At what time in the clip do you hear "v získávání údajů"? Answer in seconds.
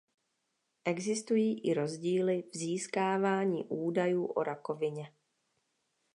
2.53-4.25